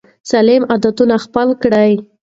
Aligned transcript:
سالم 0.29 0.61
عادتونه 0.71 1.15
خپل 1.25 1.47
کړئ. 1.61 1.91